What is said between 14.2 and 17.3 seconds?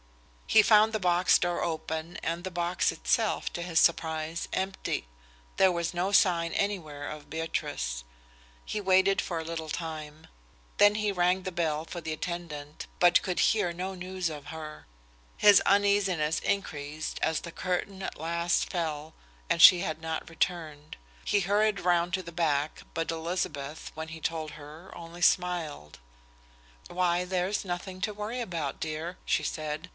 of her. His uneasiness increased